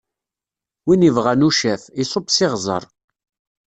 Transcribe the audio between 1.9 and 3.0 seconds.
iṣubb s iɣzeṛ!